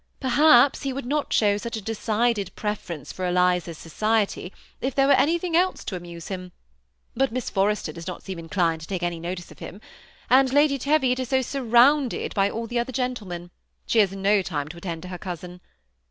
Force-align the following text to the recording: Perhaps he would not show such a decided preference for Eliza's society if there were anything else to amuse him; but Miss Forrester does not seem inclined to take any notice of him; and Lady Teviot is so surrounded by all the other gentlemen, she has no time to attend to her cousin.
Perhaps 0.19 0.81
he 0.81 0.91
would 0.91 1.05
not 1.05 1.31
show 1.31 1.57
such 1.57 1.77
a 1.77 1.79
decided 1.79 2.49
preference 2.55 3.11
for 3.11 3.23
Eliza's 3.27 3.77
society 3.77 4.51
if 4.81 4.95
there 4.95 5.05
were 5.05 5.13
anything 5.13 5.55
else 5.55 5.83
to 5.83 5.95
amuse 5.95 6.27
him; 6.29 6.53
but 7.15 7.31
Miss 7.31 7.51
Forrester 7.51 7.93
does 7.93 8.07
not 8.07 8.23
seem 8.23 8.39
inclined 8.39 8.81
to 8.81 8.87
take 8.87 9.03
any 9.03 9.19
notice 9.19 9.51
of 9.51 9.59
him; 9.59 9.79
and 10.27 10.51
Lady 10.51 10.79
Teviot 10.79 11.19
is 11.19 11.29
so 11.29 11.43
surrounded 11.43 12.33
by 12.33 12.49
all 12.49 12.65
the 12.65 12.79
other 12.79 12.91
gentlemen, 12.91 13.51
she 13.85 13.99
has 13.99 14.11
no 14.11 14.41
time 14.41 14.69
to 14.69 14.77
attend 14.77 15.03
to 15.03 15.09
her 15.09 15.19
cousin. 15.19 15.61